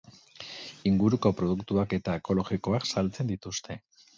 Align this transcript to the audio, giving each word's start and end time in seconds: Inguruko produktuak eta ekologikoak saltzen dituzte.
Inguruko 0.91 1.33
produktuak 1.41 1.95
eta 1.99 2.17
ekologikoak 2.23 2.91
saltzen 2.95 3.31
dituzte. 3.35 3.79